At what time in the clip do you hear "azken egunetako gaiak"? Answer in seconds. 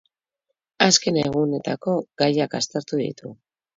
0.85-2.57